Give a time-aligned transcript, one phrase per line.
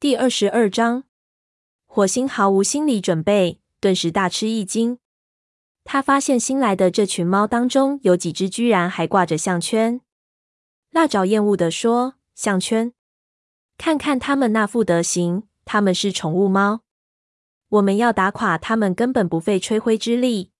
[0.00, 1.04] 第二十二章，
[1.84, 4.98] 火星毫无心理准备，顿时大吃一惊。
[5.84, 10.00] 他发现新来的这群猫当中有几只居然还挂着项圈。
[10.90, 12.94] 辣爪厌恶地说：“项圈，
[13.76, 16.80] 看看他们那副德行，他们是宠物猫。
[17.68, 20.52] 我们要打垮他们，根本不费吹灰之力。”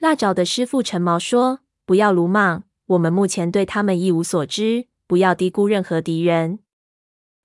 [0.00, 6.58] 辣爪的师傅陈毛说：“不要鲁莽，我们目前对他们一无所知，不要低估任何敌人。”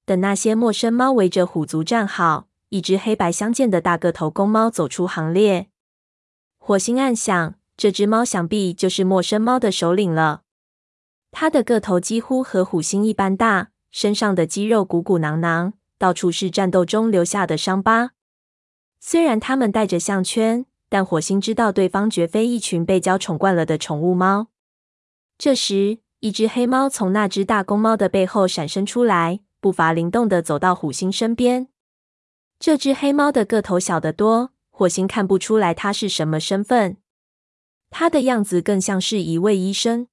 [0.05, 5.67] 等那些陌生猫围着虎族站好，一只黑白相间的大个头公猫走出行列。
[6.57, 10.41] 火星暗想，这只猫想必就是陌生猫的首领了。
[11.31, 18.11] 它的个头几乎和虎星一般大，身上的肌肉鼓鼓囊囊，到处是战斗中留下的伤疤。
[18.99, 24.47] 虽然它们戴着项圈，但火星知道对方绝非一群被娇宠惯了的宠物猫。
[25.37, 29.39] 这时，一只黑猫从那只大公猫的背后闪身出来。
[29.63, 31.69] 步伐灵动地走到虎星身边。
[32.59, 36.97] 这只黑猫的个头小得多，火星看不出来它是什么身份。
[37.89, 40.09] 它的样子更像是一位医生。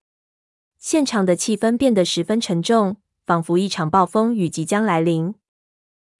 [0.78, 5.34] 现场的气氛变得十分沉重，仿佛一场暴风雨即将来临。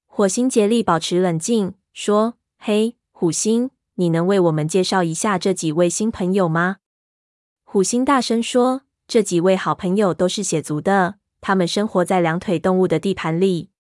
[0.09, 6.79] 火星竭力保持冷静，说：“嘿，虎星，你能为我们介绍一下这几位新朋友吗？”
[7.63, 13.71] 虎星大声说：“这几位好朋友都是血族的。”他们生活在两腿动物的地盘里。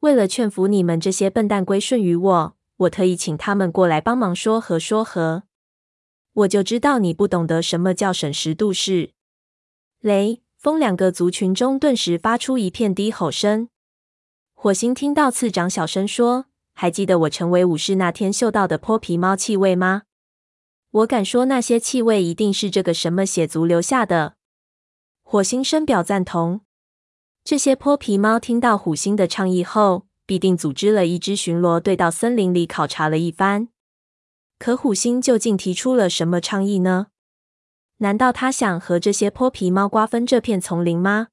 [0.00, 5.42] 为了劝服你们这些笨蛋归顺于我，我特意请他们过来帮忙说和说和。
[6.32, 9.10] 我就知道你不懂得什么叫审时度势。
[10.00, 13.68] 雷、风两个族群中顿时发出一片低吼声。
[14.54, 20.02] 火星听到次长小声说：“还记得我成为武士那天嗅到的泼皮猫气味吗？
[20.90, 24.36] 我敢说，那些气味一定是这个什么血族留下的。”
[25.22, 26.62] 火星深表赞同。
[27.42, 33.68] 这些泼皮猫听到虎星的倡议后，必定组织了一支巡逻队到森林里考察了一番。
[34.58, 37.08] 可虎星究竟提出了什么倡议呢？
[37.98, 41.28] 难道他想和这些泼皮猫瓜分这片丛林吗？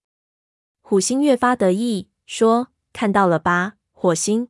[0.81, 4.47] 虎星越发得意，说：“看到了吧，火星，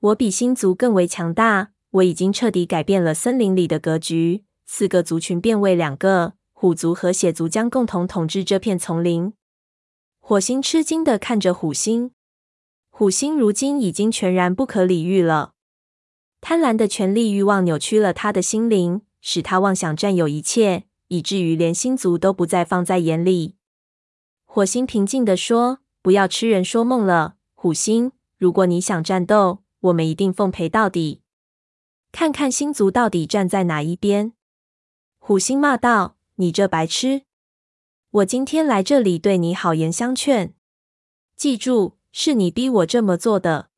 [0.00, 1.72] 我比星族更为强大。
[1.90, 9.34] 我已经彻底改变了森林里的格局，四个族群变为两个，虎族和血族将共同统治这片丛林。”
[10.24, 12.12] 火星吃惊地看着虎星，
[12.90, 15.54] 虎星如今已经全然不可理喻了。
[16.40, 23.56] 贪婪的权力欲望扭曲了他的心灵，使他妄想占有一切，以至于连星族都不再放在眼里。
[24.44, 28.12] 火星平静地说：“不要痴人说梦了，虎星。
[28.38, 31.22] 如果你想战斗，我们一定奉陪到底。
[32.12, 34.34] 看看星族到底站在哪一边。”
[35.18, 37.22] 虎星骂道：“你这白痴！”
[38.12, 40.52] 我今天来这里对你好言相劝，
[41.34, 43.70] 记住，是你逼我这么做的。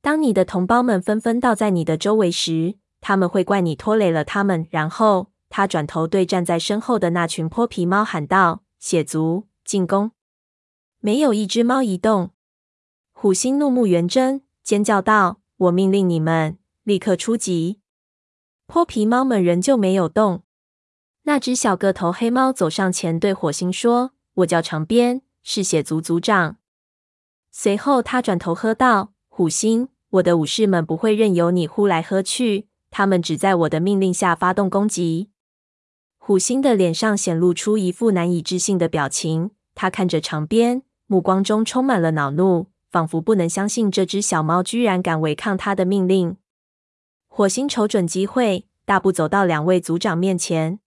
[0.00, 4.68] 当你的同胞们纷纷倒在你的周围时，他们会怪你拖累了他们。
[4.70, 10.12] 然后他转头对站在身后的那群泼皮猫喊道：“血族，进攻！”
[11.02, 12.30] 没有一只猫移动。
[13.10, 17.80] 虎星怒目圆睁，尖叫道：“我命令你们立刻出击！”
[18.68, 20.44] 泼皮猫们仍旧没有动。
[21.28, 26.56] 那只小个头黑猫走上前，对火星说：“我叫长鞭，是血族族长。”
[27.52, 35.28] 随后，他转头喝道：“虎星，我的武士们不会任由你呼来喝去，他们只在我的命令下发动攻击。”
[36.16, 46.38] 虎星的脸上显露出一副难以置信的表情，他看着长鞭，目光中充满了恼怒，仿佛不能相信这只小猫居然敢违抗他的命令。
[47.26, 50.80] 火星瞅准机会，大步走到两位族长面前。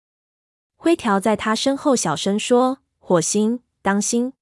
[0.84, 4.34] 灰条在他身后小声说：“火星，当心！”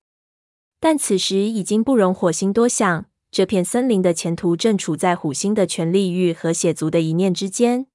[0.80, 7.88] 但此时已经不容火星多想，这片森林的前途正处在虎星的权力欲和血族的一念之间。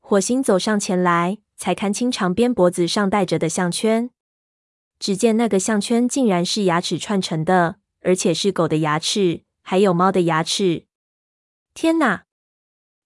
[0.00, 4.10] 火星走上前来，才看清长鞭脖子上戴着的项圈。
[4.98, 10.86] 只见那个项圈竟然是牙齿串成的，而且是狗的牙齿，还有猫的牙齿。
[11.74, 12.24] 天哪！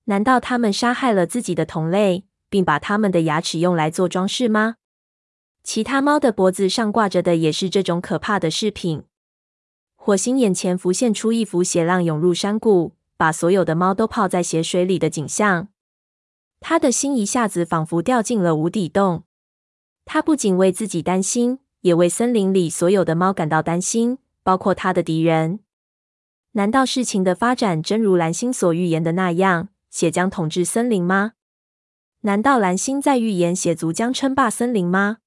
[0.05, 2.26] 难道他们杀害了自己的同类？
[2.49, 4.77] 并把它们的牙齿用来做装饰吗？
[5.63, 9.03] 其他猫的脖子上挂着的也是这种可怕的饰品。
[9.97, 15.69] 火星眼前浮现出一幅血浪涌入山谷，把所有的猫都泡在血水里的景象。
[16.61, 19.25] 他的心一下子仿佛掉进了无底洞。
[20.05, 25.61] 他不仅为自己担心，也为森林里所有的猫感到担心，包括他的敌人。
[26.53, 31.33] 难道事情的发展真如蓝星所预言的那样，血将统治森林吗？
[32.27, 35.19] 难道蓝星在预言血族将称霸森林吗？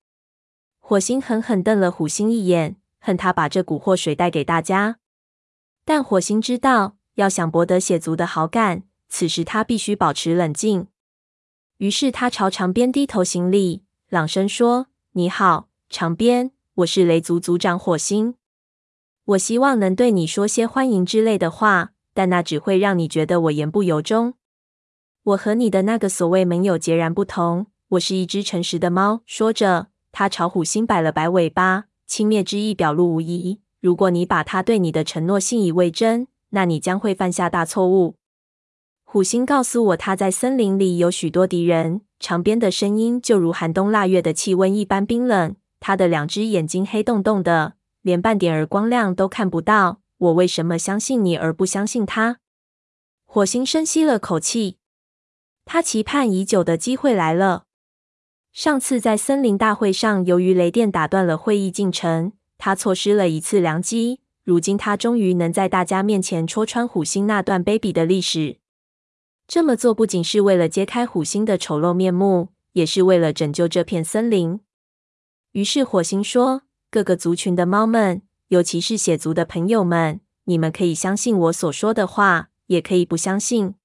[0.79, 4.97] 火星狠狠瞪了虎星一眼，恨他把这蛊惑水带给大家。
[5.85, 10.87] 但火星知道，要想博得血族的好感，此时他必须保持冷静。
[11.77, 18.35] 于是他朝长边低头行礼，朗声说：“你好，长边，我是雷族族长火星。
[19.23, 24.33] 我希望能对你说些欢迎之类的话，但那只会让你觉得我言不由衷。
[25.29, 33.59] 我和你的那个所谓盟友截然不同，我是一只诚实的猫。”说着，他朝虎星摆了摆尾巴，轻蔑之意表露无遗。
[33.79, 38.15] 如果你把他对你的承诺信以为真，那你将会犯下大错误。
[39.03, 42.01] 虎星告诉我，他在森林里有许多敌人。
[42.19, 45.55] 长边的声音就如寒冬腊月的气温一般冰冷。
[45.79, 50.01] 他的两只眼睛黑洞洞的，连半点儿光亮都看不到。
[50.17, 52.39] 我为什么相信你而不相信他？
[53.25, 54.77] 火星深吸了口气，
[55.71, 57.65] 他期盼已久的机会来了。
[58.51, 62.31] 上次在森林大会上，由于雷电打断了会议进程。
[62.57, 68.57] 他错失了一次良机，如今他终于能在大家面前戳穿虎星那段卑鄙的历史。
[69.47, 74.59] 这么做不仅是为了揭开虎星的丑陋面目，也是为了拯救这片森林。
[75.51, 83.75] 于是火星说：“各个族群的猫们，尤其是血族的朋友们，你们可以相信我所说的话，也可以不相信。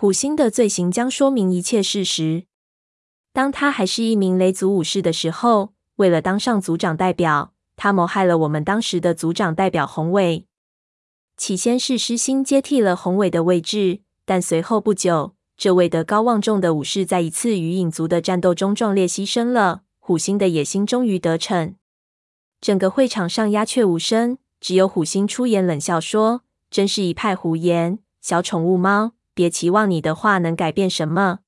[0.00, 2.44] 虎星的罪行将说明一切事实。
[3.32, 10.46] 当他还是一名雷族武士的时候，为了当上族长代表。”他谋害了我们当时的族长代表宏伟。
[11.36, 19.82] 起先是狮星接替了宏伟的位置，但随后不久，这位德高望重的武士在一次与影族的战斗中壮烈牺牲了。
[19.98, 21.74] 虎星的野心终于得逞。
[22.60, 31.38] 整个会场上鸦雀无声，只有虎星出言冷笑说：“真是一派胡言，小宠物猫，别期望你的话能改变什么。”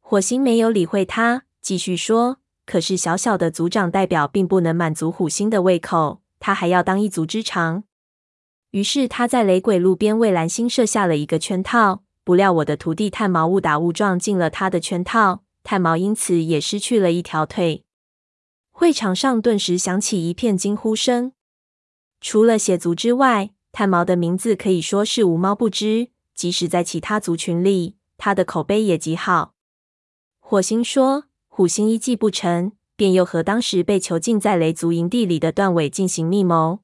[0.00, 2.38] 火星没有理会他，继续说。
[2.64, 7.84] 可是，小小的族长代表并不能满足虎星的胃口，他还要当一族之长。
[8.70, 12.04] 于是，他在雷鬼路边为蓝星设下了一个圈套。
[12.24, 17.84] 不料，我的徒弟炭毛误打误撞进了他的圈套，炭毛因此也失去了一条腿。
[18.72, 21.32] 会场上顿时响起一片惊呼声。
[22.20, 29.54] 除了血族之外，炭毛的名字可以说是无猫不知，即使在其他族群里，他的口碑也极好。
[30.40, 31.24] 火星说。
[31.56, 36.80] 虎星一计不成，便又和当时被囚禁在雷族营地里的断尾进行密谋。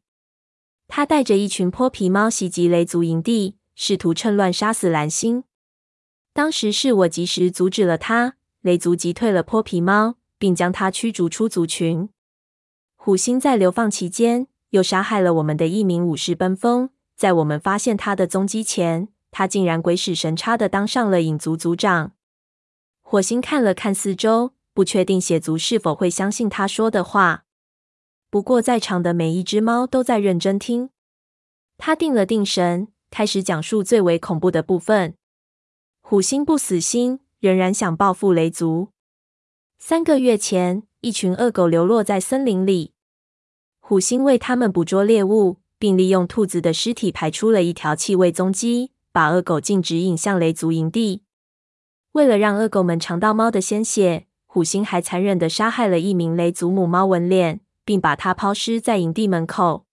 [0.86, 5.42] 他带着一群泼皮猫袭击雷族营地，试图趁乱杀死蓝星。
[6.32, 12.08] 当时是我及时阻止了他，雷族击退了泼皮猫，并将他驱逐出族群。
[12.94, 16.90] 虎星在流放期间，又杀害了我们的一名武士奔风。
[17.16, 22.12] 在我们发现他的踪迹前，他竟然鬼使神差的当上了影族族长。
[23.02, 24.54] 火星看了看四周。
[24.72, 27.44] 不确定血族是否会相信他说的话。
[28.30, 30.90] 不过，在场的每一只猫都在认真听。
[31.76, 35.16] 他定了定神，开始讲述最为恐怖的部分。
[36.00, 38.90] 虎星不死心，仍然想报复雷族。
[39.78, 42.92] 三个月前，一群恶狗流落在森林里。
[43.80, 51.22] 虎星为他们捕捉猎物，并利用兔子的尸体排出了一条气味踪迹，把恶狗径直引向雷族营地。
[52.12, 54.26] 为了让恶狗们尝到猫的鲜血。
[54.52, 59.86] 虎星还残忍的杀害了一名雷族母猫纹脸，并把它抛尸在营地门口。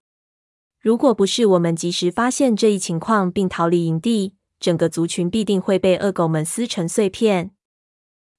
[0.82, 7.52] 如果不是我们及时发现这一情况并逃离营地，整个族群必定会被恶狗们撕成碎片。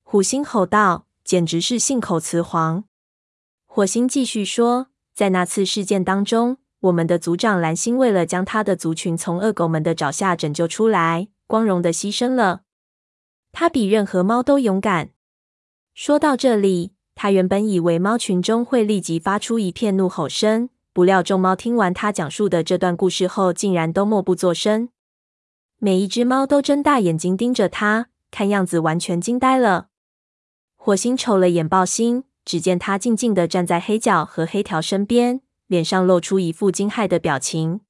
[0.02, 2.82] 虎星吼道：“简直是信口雌黄！”
[3.66, 12.62] 火星继续说：“在那次事件当中，我们的族长蓝星为了将他的族群从恶狗们的爪下拯救出来，光荣的牺牲了。
[13.50, 15.11] 他比任何猫都勇敢。”
[15.94, 24.90] 说到这里，他原本以为猫群中会立即发出一片怒吼声，不料众猫听完他讲述的这段故事后，竟然都默不作声。
[25.78, 29.88] 每一只猫都睁大眼睛盯着他，看样子完全惊呆了。
[30.76, 37.80] 火星瞅了眼爆星，只见他静静地站在黑角和黑条身边，脸上露出一副惊骇的表情。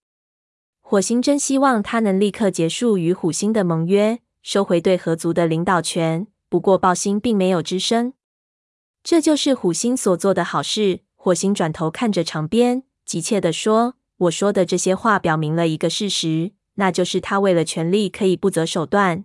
[0.80, 6.26] 火星真希望他能立刻结束与虎星的盟约，收回对合族的领导权。
[6.48, 8.14] 不过，爆星并没有吱声。
[9.02, 11.00] 这就是虎星所做的好事。
[11.14, 19.24] 火星转头看着长边，急切地说：“我说的这些话表明了一个事实，那就是他为了权力可以不择手段。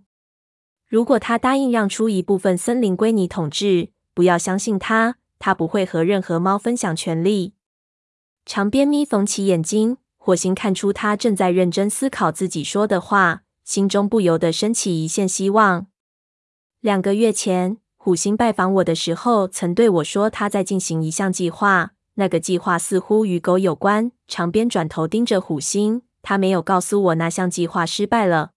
[0.88, 7.54] 如果他答应让出一部分森林归你统治，不要相信他，他不会和任何猫分享权力。”
[8.46, 15.88] 长边眯缝起眼睛，火星看出他正在认真思考自己说的话，心中不由得升起一线希望。
[16.82, 21.92] 两个月前，虎星拜访我的时候，曾对我说他在进行一项计划。
[22.16, 24.12] 那个计划似乎与狗有关。
[24.28, 28.52] 长边转头盯着虎星，他没有告诉我那项计划失败了。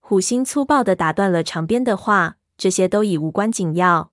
[0.00, 4.10] 虎星粗暴地打断了长鞭的话：“这些都已无关紧要。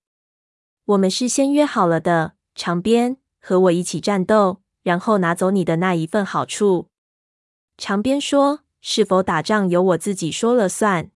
[0.85, 6.87] 我们事先约好了的，长鞭，和我一起战斗，然后拿走你的那一份好处。”
[7.77, 11.11] 长鞭说：“是否打仗由我自己说了算。”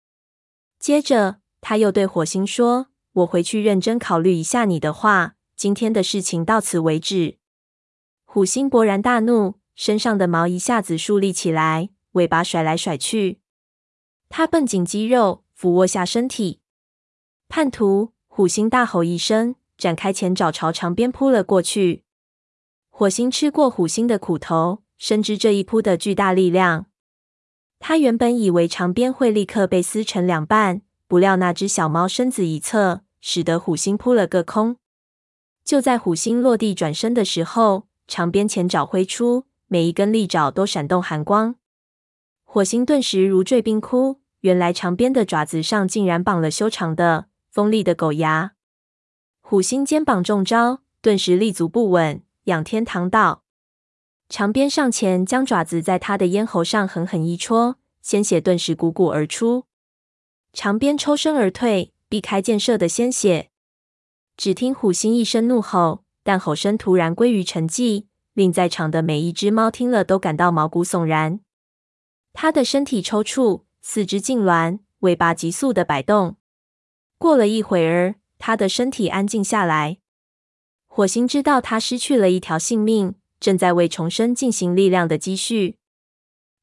[0.80, 5.36] 接着，他又对火星说：“我回去认真考虑一下你的话。
[5.56, 7.38] 今天的事情到此为止。”
[8.26, 13.42] 虎星勃然大怒，身上的毛一下子竖立起来，尾巴甩来甩去。
[14.30, 16.62] 他绷紧肌肉，俯卧下身体。
[17.48, 18.14] 叛徒！
[18.28, 22.06] 虎星大吼一声，展开前爪朝长鞭扑了过去。
[22.92, 24.84] 火星吃过虎星的苦头。
[25.02, 26.86] 深知这一扑的巨大力量，
[27.80, 34.78] 他原本以为长鞭会立刻被撕成两半，不料那只小猫身子一侧，使得虎星扑了个空。
[35.64, 41.56] 就在虎星落地转身的时候，长鞭前爪挥出，每一根利爪都闪动寒光。
[42.44, 48.52] 火星顿时如坠冰窟，原来长鞭的爪子上竟然绑了修长的锋利的狗牙。
[49.42, 53.44] 虎星肩膀中招，顿时立足不稳，仰天堂道。
[54.30, 59.66] 长鞭上前，将爪子在他的咽喉上狠狠一戳，鲜血顿时汩汩而出。
[60.54, 63.50] 长鞭抽身而退，避开箭射的鲜血。
[64.36, 71.42] 只听虎心一声怒吼，但吼声突然归于沉寂，令在场的每一只猫听了都感到毛骨悚然。
[72.34, 76.38] 他的身体抽搐，四肢痉挛，尾巴急速的摆动。
[77.18, 80.01] 过了一会儿，他的身体安静下来。
[80.94, 83.16] 火星知道他失去了一条性命。
[83.40, 85.78] 正在为重生进行力量的积蓄，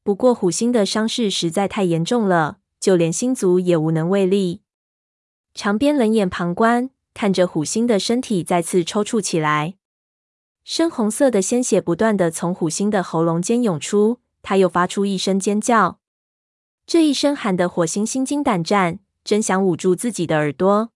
[0.01, 4.61] 不过虎星的伤势实在太严重了，就连星族也无能为力。
[5.53, 9.75] 长鞭冷眼旁观，看着虎星的身体再次抽搐起来，
[10.63, 15.99] 深红色的鲜血不断地从虎星的喉咙间涌出，他又发出一声尖叫。
[16.85, 20.91] 这一声喊得火星心惊胆战，真想捂住自己的耳朵。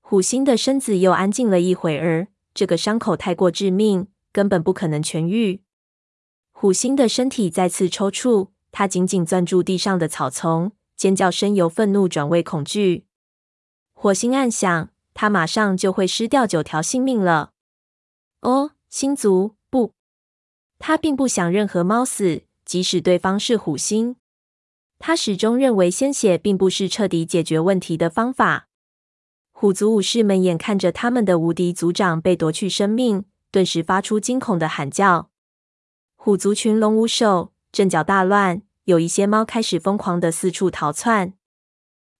[0.00, 4.08] 虎星的身子又安静了一会儿，这个伤口太过致命。
[4.32, 5.60] 根本不可能痊愈。
[6.52, 13.04] 虎星的身体再次抽搐，他紧紧攥住地上的草丛，尖叫声由愤怒转为恐惧。
[13.92, 17.52] 火星暗想，他马上就会失掉九条性命了。
[18.40, 19.92] 哦，星族，不，
[20.78, 24.16] 他并不想任何猫死，即使对方是虎星。
[24.98, 28.68] 他始终认为鲜血并不是彻底解决问题的方法。
[29.62, 33.26] 虎族武士们眼看着他们的无敌族长被夺去生命。
[33.52, 35.30] 顿时发出惊恐的喊叫，
[36.16, 41.34] 虎族群龙无首，阵脚大乱，有一些猫开始疯狂的四处逃窜。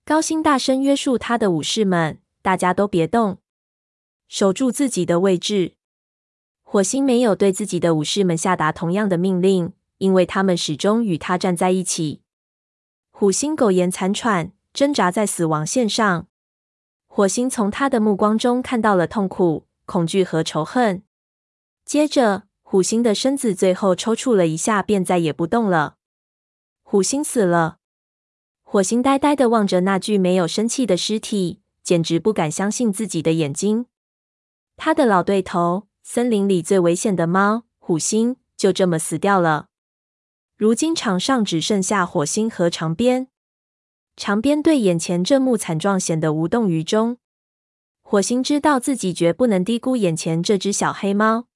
[0.04, 3.38] 高星大声约束他的武士们：“大家都别动，
[4.28, 5.74] 守住自己的位置。”
[6.62, 12.22] 火星没有对自己的武士们下达同样的命令，因为他们始终与他站在一起。
[13.10, 16.28] 虎星苟延残喘，挣扎在死亡线上。
[17.14, 21.02] 火星从他的目光中看到了痛苦、恐惧和仇恨。
[21.84, 25.96] 接着，虎星的身子最后抽搐了一下，便再也不动了。
[26.82, 27.76] 虎星死了。
[28.62, 33.84] 火星呆呆地望着那具没有生气的尸体，简直不敢相信自己的眼睛。
[34.78, 39.66] 他的老对头，森林里最危险的猫，虎星，就这么死掉了。
[40.56, 43.28] 如今场上只剩下火星和长鞭。
[44.24, 47.16] 长鞭对眼前这幕惨状显得无动于衷。
[48.02, 51.46] 火星知道自己绝不能低估眼前这只小黑猫。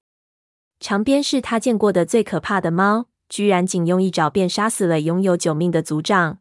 [0.77, 6.39] 长鞭是他见过的最可怕的猫，居然仅用一爪便杀死了拥有九命的族长。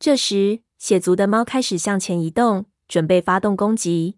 [0.00, 4.16] 这时，血族的猫开始向前移动，准备发动攻击。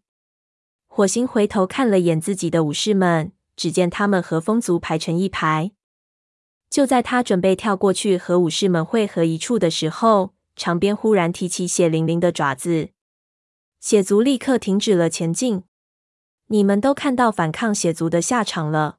[0.86, 5.72] 火星回头看了眼自己的武士们，只见他们和风族排成一排。
[6.70, 12.90] 就在他准备跳过去和武士们汇合一处的时候，长鞭忽然提起血淋淋的爪子，
[13.80, 15.62] 血族立刻停止了前进。
[16.48, 18.98] 你们都看到反抗血族的下场了。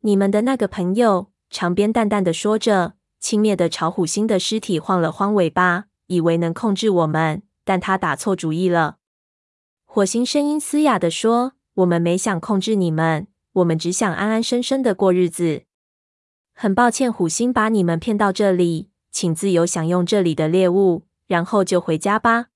[0.00, 8.96] 你们的那个朋友，长鞭淡淡的说着，轻蔑的朝虎星的尸体晃了晃尾巴，以为能控制我们，但他打错主意了。
[9.84, 15.66] 火星声音嘶哑的说：“我们没想控制你们，我们只想安安生生的过日子。
[16.52, 22.48] 很抱歉，虎星把你们骗到这里，请自由享用这里的猎物，然后就回家吧。”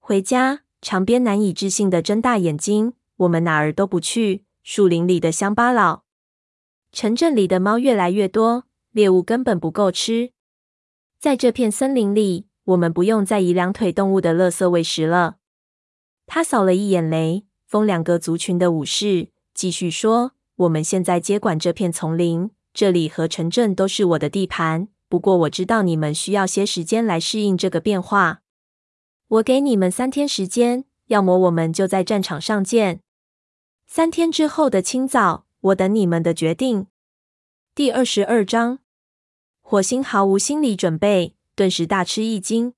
[0.00, 0.62] 回家？
[0.80, 6.02] 长鞭难以置信的睁大眼睛：“我们哪儿都不去，树林里的乡巴佬。”
[6.92, 10.32] 城镇里的猫越来越多，猎物根本不够吃。
[11.20, 15.36] 在这片森林里，我们不用再以两腿动物的垃圾喂食了。
[16.26, 24.88] 他扫了一眼雷风两个族群的武士，继续说：“我们现在接管这片丛林，这里和城镇都是我的地盘。
[25.08, 28.42] 不过我知道你们需要些时间来适应这个变化。
[29.28, 33.00] 我给你们三天时间，要么我们就在战场上见。
[33.86, 36.86] 三天之后的清早，我等你们的决定。
[37.74, 38.80] 第二十二章，
[39.62, 42.74] 火星毫无心理准备，顿时大吃一惊。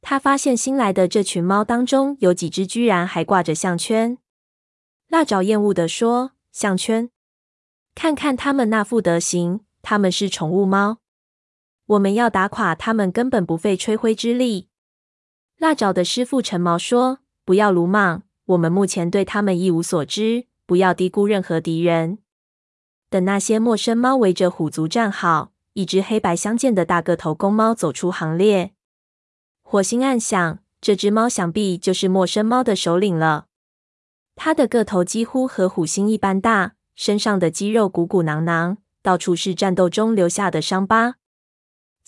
[0.00, 4.18] 他发现新来的这群猫当中有几只居然还挂着项圈。
[5.08, 7.10] 辣爪厌恶地说：“项圈，
[7.94, 10.98] 看看他们那副德行，他们是宠物猫。
[11.90, 14.68] 我们要打垮他们，根本不费吹灰之力。”
[15.58, 22.18] 辣爪的师傅陈毛说：“不要鲁莽，我们目前对他们一无所知，不要低估任何敌人。”
[23.10, 28.72] 等那些陌生猫围着虎族站好，一只黑白相间的大个头公猫走出行列。
[29.62, 33.46] 火星暗想，这只猫想必就是陌生猫的首领了。
[34.36, 41.16] 它的个头几乎和虎星一般大，身上的肌肉鼓鼓囊囊，到处是战斗中留下的伤疤。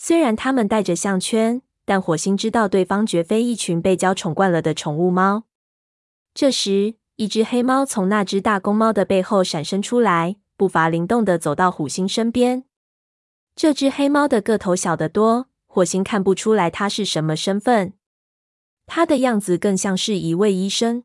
[0.05, 5.45] 虽然他们戴着项圈，但火星知道对方绝非一群被娇宠惯了的宠物猫。
[6.35, 12.65] 这时，一只黑猫从那只大公猫的背后闪身出来，步伐灵动地走到虎星身边。
[13.55, 15.47] 这只黑猫的个头小得多。
[15.69, 17.93] 火星看不出来它是什么身份，
[18.87, 21.05] 它的样子更像是一位医生。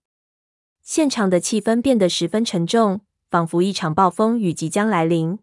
[0.81, 5.37] 现场的气氛变得十分沉重，仿佛一场暴风雨即将来临。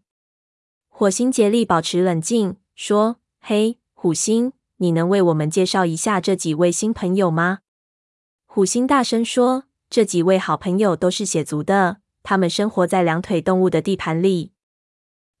[0.89, 7.59] 火星竭力保持冷静，说：“嘿，虎星，你能为我们介绍一下这几位新朋友吗？”
[8.47, 14.53] 虎星大声说：“这几位好朋友都是血族的，他们生活在两腿动物的地盘里。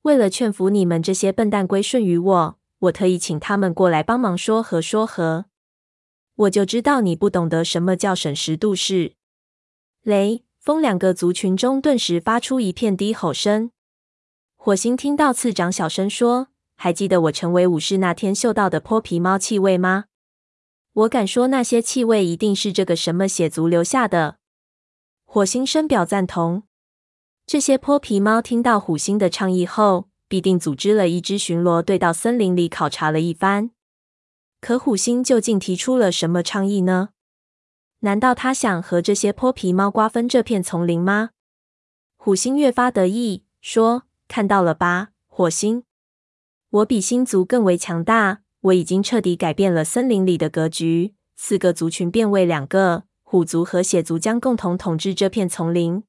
[0.03, 5.45] 为了劝服你们这些笨蛋归顺于我。”我特意请他们过来帮忙说和说和，
[6.35, 9.13] 我就知道你不懂得什么叫审时度势。
[10.03, 13.71] 雷、风两个族群中顿时发出一片低吼声。
[14.55, 20.05] 火星听到次长小声说：“还记得我成为武士那天嗅到的泼皮猫气味吗？
[20.93, 24.37] 我敢说那些气味一定是这个什么血族留下的。”
[25.25, 26.63] 火星深表赞同。
[27.45, 33.71] 这些泼皮猫听到虎星的倡议后，必定组织了一支巡逻队到森林里考察了一番。
[34.61, 37.09] 可虎星究竟提出了什么倡议呢？
[37.99, 41.31] 难道他想和这些泼皮猫瓜分这片丛林吗？
[42.17, 45.83] 虎星越发得意，说：“看到了吧，火星，
[46.75, 48.41] 我比星族更为强大。
[48.59, 56.03] 我已经彻底改变了森林里的格局，四个族群变为两个，虎族和血族将共同统治这片丛林。”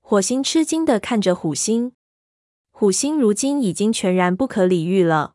[0.00, 1.92] 火星吃惊地看着虎星。
[2.72, 5.34] 虎星如今已经全然不可理喻了，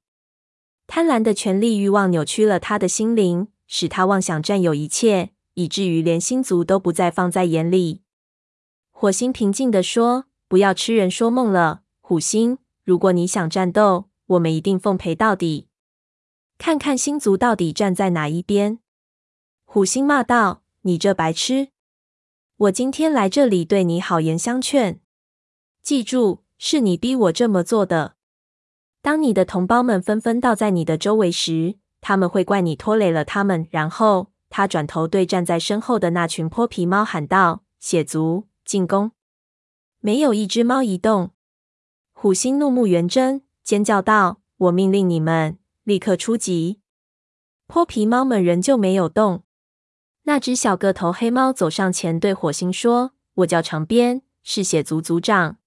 [0.87, 8.01] 贪婪的权力欲望扭曲了他的心灵，使他妄想占有一切，以至于连星族都不再放在眼里。
[8.89, 12.57] 火星平静地说：“不要痴人说梦了，虎星。
[12.83, 15.67] 如果你想战斗，我们一定奉陪到底。
[16.57, 18.79] 看看星族到底站在哪一边。”
[19.65, 21.69] 虎星骂道：“你这白痴！
[22.57, 24.99] 我今天来这里对你好言相劝，
[25.81, 28.17] 记住。”是你逼我这么做的。
[29.01, 33.67] 当你的同胞们纷纷倒在你的周围时，他们会怪你拖累了他们。
[33.71, 39.13] 然后他转头对站在身后的那群泼皮猫喊道：“血族，进攻！”
[40.01, 41.31] 没有一只猫移动。
[42.13, 46.79] 虎星怒目圆睁，尖叫道：“我命令你们立刻出击！”
[47.67, 49.43] 泼皮猫们仍旧没有动。
[50.23, 55.57] 那只小个头黑猫走上前，对火星说：“我叫长鞭，是血族族长。”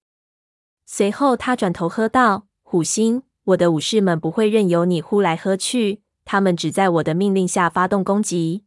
[0.85, 8.63] 随后，他转头喝道：“虎星，我的武士们不会任由你呼来喝去，他们只在我的命令下发动攻击。”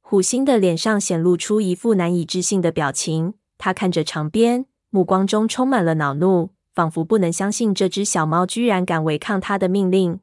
[0.00, 10.18] 虎星的脸上显露出一副难以置信的表情，他看着长鞭，目光中充满了恼怒，仿佛不能相信这只小猫居然敢违抗他的命令。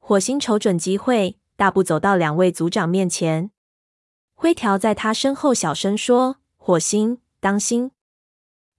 [0.00, 3.52] 火星瞅准机会，大步走到两位族长面前，
[4.34, 7.92] 灰条在他身后小声说：“火星，当心！”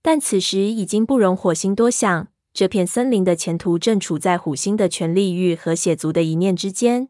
[0.02, 7.08] 但此时已经不容火星多想，这片森林的前途正处在虎星的权力欲和血族的一念之间。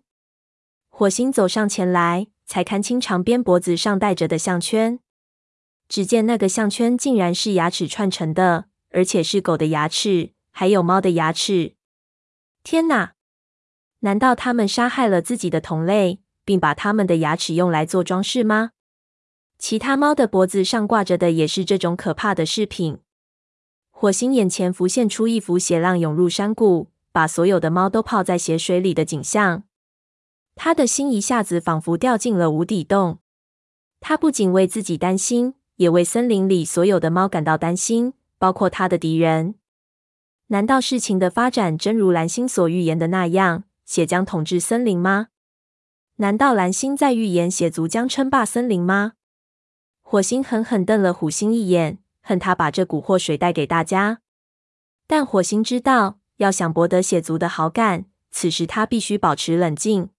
[0.89, 5.01] 火星走上前来，才看清长鞭脖子上戴着的项圈。
[5.89, 11.75] 只见那个项圈竟然是牙齿串成的，而且是狗的牙齿，还有猫的牙齿。
[12.63, 13.15] 天哪！
[14.01, 18.71] 难道他们杀害了自己的同类，并把他们的牙齿用来做装饰吗？
[19.59, 22.99] 其他猫的脖子上挂着的也是这种可怕的饰品。
[23.91, 29.65] 火星眼前浮现出一幅血浪涌入山谷，把所有的猫都泡在血水里的景象。
[30.55, 33.19] 他的心一下子仿佛掉进了无底洞。
[33.99, 38.13] 他不仅为自己担心，也为森林里所有的猫感到担心，
[38.45, 39.55] 包括他的敌人。
[40.49, 45.29] 难道事情的发展真如蓝星所预言的那样，血将统治森林吗？
[46.17, 49.15] 难道蓝星在预言血族将称霸森林吗？
[50.03, 54.21] 火星狠狠瞪了虎星一眼，恨他把这蛊惑水带给大家。
[55.07, 60.11] 但火星知道，要想博得血族的好感，此时他必须保持冷静。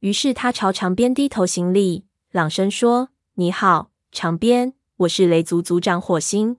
[0.00, 6.56] 于是他朝长鞭低头行礼，朗声说：“你好，长鞭，我是雷族族长火星。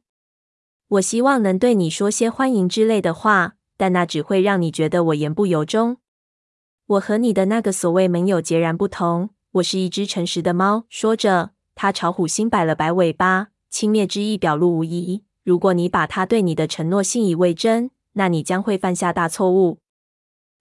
[0.87, 5.97] 我希望能对你说些欢迎之类的话，但那只会让你觉得我言不由衷。
[6.87, 11.51] 我和你的那个所谓盟友截然不同，我是一只诚实的猫。”说着。
[11.77, 15.25] 他朝虎星摆了摆尾巴，轻蔑之意表露无遗。
[15.43, 19.79] 如果你把他对你的承诺信以为真，那你将会犯下大错误。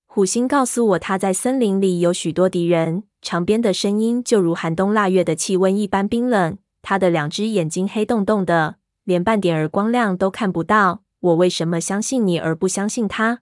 [0.06, 3.04] 虎星告诉我，他在森林里有许多敌人。
[3.22, 6.58] 长鞭的声音就如寒冬腊月的气温一般冰冷。
[6.82, 11.04] 他的两只眼睛黑洞洞的，连半点儿光亮都看不到。
[11.20, 13.40] 我为什么相信你而不相信他？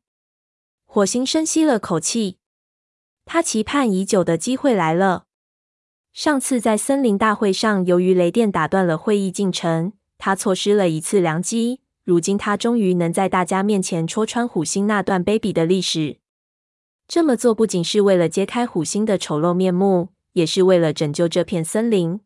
[0.84, 2.38] 火星深吸了口气，
[3.24, 5.24] 他期盼已久的机会来了。
[6.12, 11.80] 上次在森林大会上，由于雷电打断了会议进程，他错失了一次良机。
[12.04, 16.18] 如今他终于能在大家面前戳穿虎星那段卑鄙的历史。
[17.08, 22.20] 这么做不仅是为了揭开虎星的丑陋面目，也是为了拯救这片森林。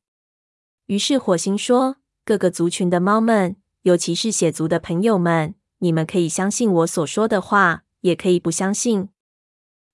[0.87, 1.97] 于是火星说
[2.27, 9.11] ：“各个族群的猫们，尤其是血族的朋友们，你们可以相信我所说的话，也可以不相信。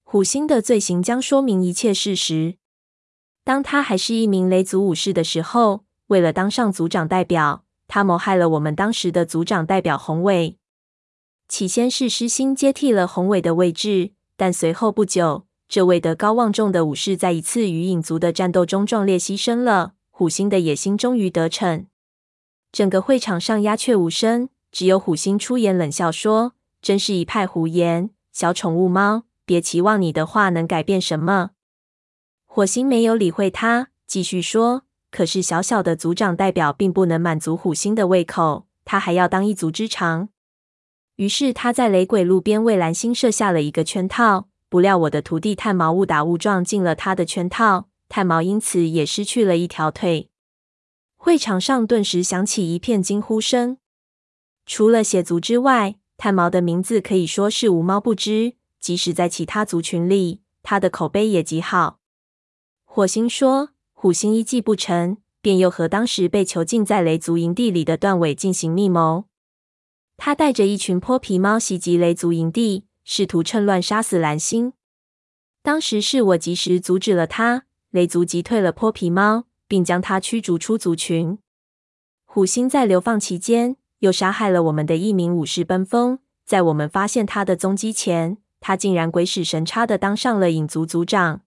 [0.02, 2.56] 虎星的罪行将说明一切事实。”
[3.44, 10.56] 当他还是一名雷族武士的时候，为了当上族长代表，他谋害了我们当时的族长代表宏伟。
[11.48, 19.92] 起先是狮心接替了宏伟的位置，但随后不久，这位德高望重的武士在一次与影族的战斗中壮烈牺牲了。
[20.10, 21.84] 虎星的野心终于得逞。
[22.72, 31.50] 整个会场上鸦雀无声，只有虎星出言冷笑说：“真是一派胡言，小宠物猫，别期望你的话能改变什么。”
[32.48, 40.30] 火星没有理会他，继续说：“可是小小的族长代表并不能满足虎星的胃口，他还要当一族之长。
[41.16, 44.48] 于是他在雷鬼路边为蓝星设下了一个圈套。
[44.70, 50.30] 不料我的徒弟炭毛误打误撞进了他的圈套，炭毛因此也失去了一条腿。”
[51.24, 53.78] 会场上顿时响起一片惊呼声。
[54.66, 62.00] 除了血族之外，炭毛的名字可以说是无猫不知，即使在其他族群里，他的口碑也极好。
[62.82, 69.26] 火星说：“虎星一计不成，便又和当时被囚禁在雷族营地里的断尾进行密谋。
[70.16, 74.72] 他带着一群泼皮猫袭击雷族营地，试图趁乱杀死蓝星。
[75.62, 81.38] 当时是我及时阻止了他，雷族击退了泼皮猫，并将他驱逐出族群。
[82.26, 86.18] 虎星在流放期间，又杀害了我们的一名武士奔风。
[86.44, 91.40] 在我们发现他的踪迹前，他竟然鬼使神差地当上了影族族长。”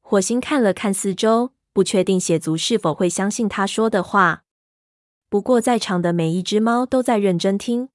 [0.00, 4.44] 火星看了看四周，不确定血族是否会相信他说的话。
[5.28, 7.88] 不过，在场的每一只猫都在认真听。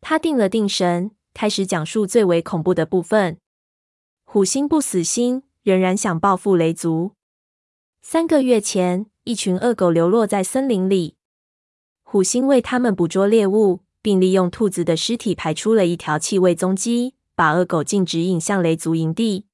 [0.00, 3.38] 他定了定神，开始讲述最为恐怖的部分。
[4.24, 7.12] 虎星不死心，仍然想报复雷族。
[8.08, 11.16] 三个月前，一群恶狗流落在森林里。
[12.04, 19.46] 虎星为他们捕捉猎物，并利用兔子的尸体排出了一条气味踪迹，把恶狗径直引向雷族营地。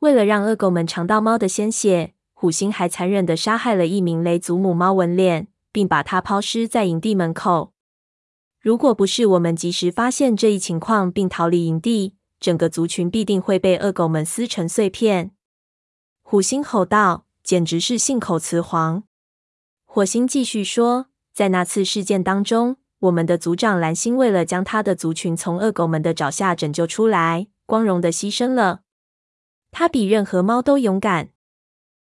[0.00, 7.72] 为了让恶狗们尝到猫的鲜血，虎星还残忍的杀害了一名雷族母猫纹脸，并把它抛尸在营地门口。
[8.60, 15.30] 如果不是我们及时发现这一情况并逃离营地，整个族群必定会被恶狗们撕成碎片。
[16.22, 19.02] 虎星吼道：“简直是信口雌黄！”
[19.84, 28.82] 火星继续说：“在那次事件当中，我们的族长蓝星为了将他的族群从恶狗们的爪下拯救出来，光荣的牺牲了。”
[29.72, 31.30] 他比任何猫都勇敢。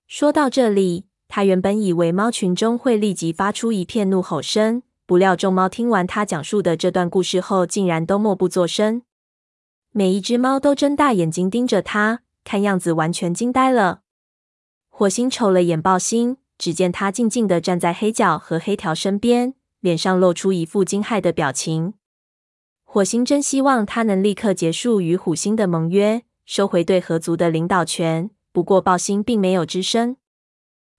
[0.07, 9.03] 说到这里，他原本以为猫群中会立即发出一片怒吼声，不料众猫听完他讲述的这段故事后，竟然都默不作声。
[9.91, 14.04] 每一只猫都睁大眼睛盯着他，看样子完全惊呆了。
[14.97, 21.95] 火星瞅了眼爆星，只见他静静地站在黑角和黑条身边，脸上露出一副惊骇的表情。
[22.85, 26.23] 火星真希望他能立刻结束与虎星的盟约。
[26.47, 30.17] 收回对合族的领导权，不过爆星并没有吱声。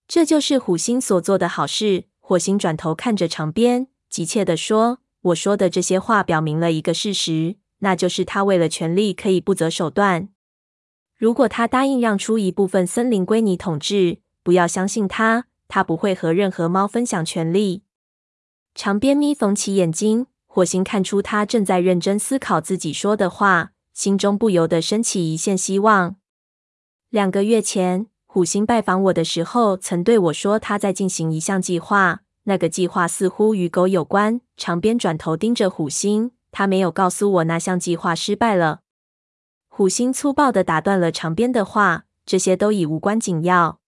[0.09, 2.03] 这就是虎星所做的好事。
[2.19, 4.99] 火星转头看着长鞭，急切地说
[5.31, 10.27] ：“我说的这些话表明了一个事实，那就是他为了权力可以不择手段。
[11.17, 17.83] 如果他答应让出一部分森林归你统治，不要相信他，他不会和任何猫分享权力。”
[18.75, 26.17] 长鞭眯缝起眼睛，火星看出他正在认真思考自己说的话，心中不由得升起一线希望。
[27.09, 34.41] 两个月前，虎星拜访我的时候，曾对我说他在进行一项计划，那个计划似乎与狗有关。
[34.57, 38.81] 长边转头盯着虎星，他没有告诉我那项计划失败了。
[39.77, 43.81] 虎星粗暴地打断了长边的话：“这些都已无关紧要，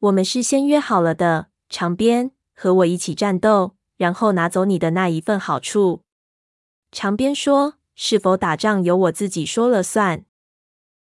[0.00, 3.74] 我们事先约好了的。”长边，和我一起战斗。
[3.96, 6.02] 然后拿走你的那一份好处。
[6.92, 10.26] 长边说：“是否打仗由我自己说了算。”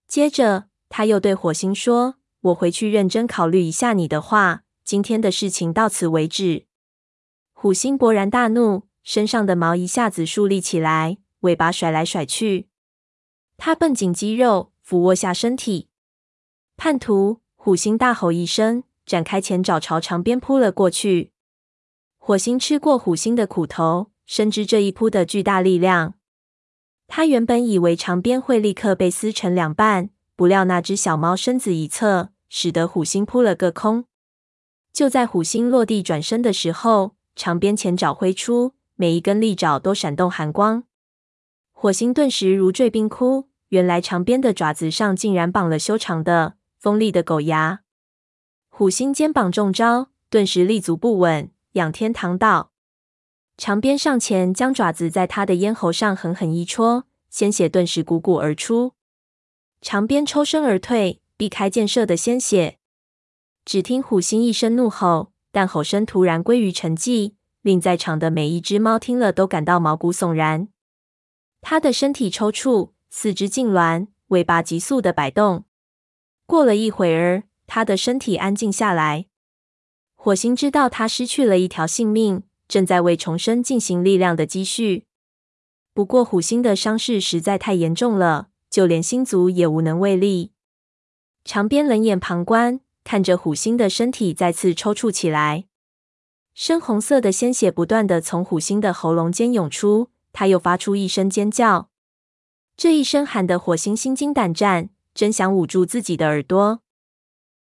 [0.09, 2.17] 接着他又对火星说
[2.51, 4.65] ：“我回去认真考虑一下你的话。
[4.83, 6.67] 今天的事情到此为止。”
[7.55, 12.67] 火星勃然大怒，身上的毛一下子竖立起来，尾巴甩来甩去。
[13.65, 15.87] 他绷紧肌肉，俯卧下身体。
[16.77, 17.43] 叛徒！
[17.55, 21.31] 虎星大吼一声，展开前爪朝长鞭扑了过去。
[22.19, 26.15] 火星吃过虎星的苦头，深知这一扑的巨大力量。
[27.07, 34.07] 他原本以为长鞭会立刻被撕成两半，不料那只小猫身子一侧，使得虎星扑了个空。
[34.93, 40.83] 就在虎星落地转身的时候，长鞭前爪挥出，每一根利爪都闪动寒光。
[41.71, 47.81] 火星顿时如坠冰窟，原来长鞭的爪子上竟然绑了修长的、锋利的狗牙。
[48.69, 51.51] 虎星肩膀中招，顿时立足不稳。
[51.73, 52.71] 仰天躺倒，
[53.57, 58.93] 长鞭上前将爪子在他的咽喉上狠狠一戳，鲜血顿时汩汩而出。
[59.81, 62.77] 长鞭抽身而退，避开箭射的鲜血。
[63.65, 67.33] 只听虎星一声怒吼，但吼声突然归于沉寂，
[67.63, 70.69] 令在场的每一只猫听了都感到毛骨悚然。
[71.63, 75.67] 他的身体抽搐，四肢痉挛，尾巴急速的摆动。
[76.47, 79.27] 过了一会儿，他的身体安静下来。
[80.15, 85.05] 火星知道他失去了一条性命，正在为重生进行力量的积蓄。
[85.93, 90.53] 不过，火星的伤势实在太严重了，就连星族也无能为力。
[91.45, 95.67] 长边冷眼旁观，看着火星的身体再次抽搐起来，
[96.55, 101.91] 深红色的鲜血不断的从火星的喉咙间涌出，他又发出一声尖叫。
[102.83, 106.81] 这一声喊得火星心惊胆战，真想捂住自己的耳朵。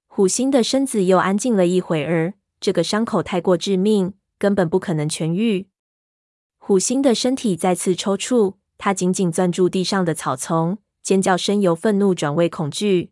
[0.08, 2.34] 火星的身子又安静了一会儿。
[2.60, 5.68] 这个伤口太过致命，根本不可能痊愈。
[6.58, 13.12] 虎星的身体再次抽搐，他紧紧攥住地上的草丛，尖叫声由愤怒转为恐惧。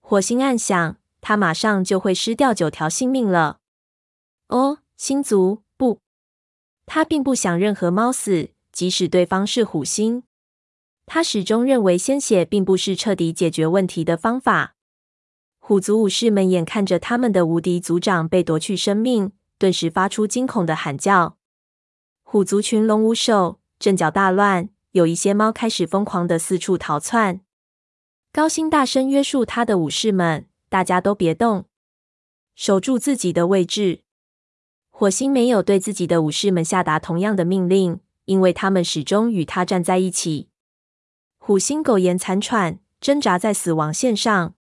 [0.00, 3.60] 火星暗想，他马上就会失掉九条性命了。
[4.48, 6.00] 哦，星族，不，
[6.84, 10.24] 他并不想任何猫死，即使对方是虎星。
[11.06, 14.76] 他始终认为鲜血并不是彻底解决问题的方法。
[15.58, 21.36] 虎族武士们眼看着他们的无敌族长被夺去生命，顿时发出惊恐的喊叫。
[22.22, 27.42] 虎族群龙无首，阵脚大乱，有一些猫开始疯狂的四处逃窜。
[28.32, 31.66] 高星大声约束他的武士们：“大家都别动，
[32.54, 34.00] 守住自己的位置。”
[34.90, 40.48] 火星没有对自己的武士们下达同样的命令，因为他们始终与他站在一起。
[41.44, 44.54] 虎星苟延残喘，挣扎在死亡线上。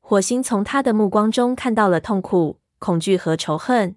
[0.00, 3.94] 火星从他的目光中看到了痛苦、恐惧和仇恨。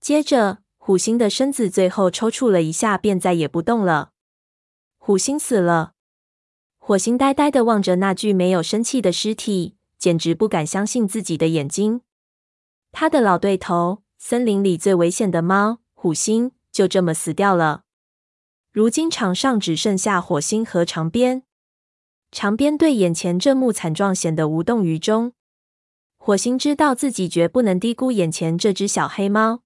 [0.00, 4.10] 接着，虎星的身子最后抽搐了一下，便再也不动了。
[4.98, 5.92] 虎星死了。
[6.78, 12.00] 火星呆呆地望着那具没有生气的尸体，简直不敢相信自己的眼睛。
[12.90, 17.84] 他的老对头，森林里最危险的猫，虎星，就这么死掉了。
[18.72, 21.42] 如今场上只剩下火星和长鞭。
[22.30, 25.32] 长鞭对眼前这幕惨状显得无动于衷。
[26.16, 29.62] 火星知道自己绝不能低估眼前这只小黑猫。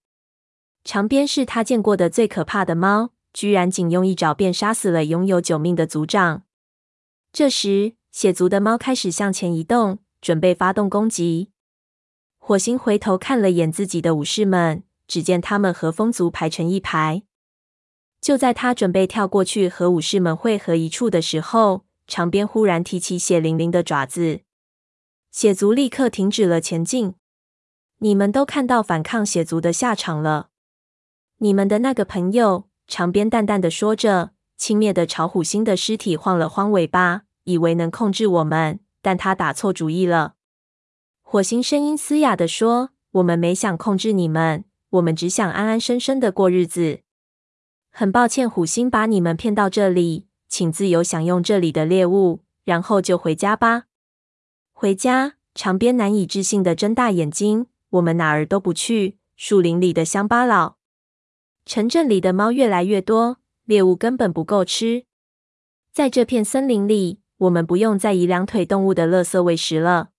[0.84, 6.44] 长鞭是他见过的最可怕的猫，居然仅用一爪便杀死了拥有九命的族长。
[7.30, 11.50] 这时，血族的猫开始向前移动，准备发动攻击。
[12.38, 17.24] 火星回头看了眼自己的武士们，只见他们和风族排成一排。
[18.24, 24.40] 就在他准备跳过去和武士们汇合一处的时候，长鞭忽然提起血淋淋的爪子，
[25.30, 27.16] 血族立刻停止了前进。
[27.98, 30.48] 你们都看到反抗血族的下场了。
[31.40, 40.37] 你们的那个朋友，长鞭淡淡的说着，轻蔑的朝虎星的尸体晃了晃尾巴，以为能控制我们，但他打错主意了。
[41.20, 47.00] 火星声音嘶哑的说：“我们没想控制你们，我们只想安安生生的过日子。
[47.96, 53.85] 很抱歉，虎星把你们骗到这里。”请自由享用这里的猎物，然后就回家吧。
[54.72, 55.35] 回家？
[55.54, 57.66] 长边难以置信的睁大眼睛。
[57.90, 59.18] 我们哪儿都不去。
[59.37, 60.76] 树林里的乡巴佬。
[61.64, 65.07] 城镇里的猫越来越多，猎物根本不够吃。
[65.92, 70.11] 在这片森林里，我们不用再以两腿动物的垃圾喂食了。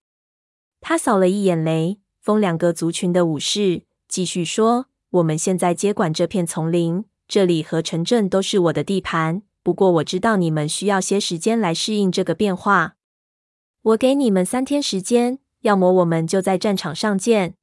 [0.79, 9.41] 他扫了一眼雷、风两个族群的武士，继续说：“我们现在接管这片丛林，这里和城镇都是我的地盘。
[9.63, 12.97] 不过我知道你们需要些时间来适应这个变化。
[13.81, 17.55] 我给你们三天时间，要么我们就在战场上见。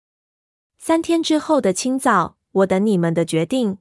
[0.78, 3.78] 三天之后的清早，我等你们的决定。”